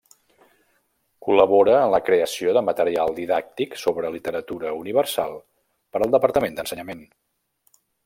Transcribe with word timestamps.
Col·labora 1.25 1.75
en 1.81 1.91
la 1.97 1.99
creació 2.07 2.55
de 2.57 2.65
material 2.71 3.13
didàctic 3.19 3.79
sobre 3.83 4.13
literatura 4.19 4.75
universal 4.81 5.41
per 5.95 6.03
al 6.05 6.19
Departament 6.21 6.59
d'Ensenyament. 6.61 7.09